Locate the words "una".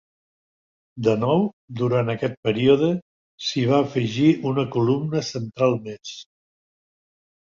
4.53-4.63